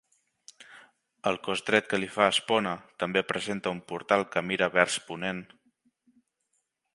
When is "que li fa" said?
1.91-2.29